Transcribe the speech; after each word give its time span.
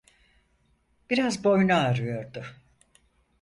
Biraz 1.09 1.43
boynu 1.43 1.73
ağrıyordu. 1.73 2.45